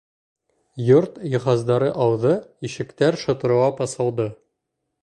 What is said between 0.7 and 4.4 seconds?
Йорт йыһаздары ауҙы, ишектәр шатырлап асылды.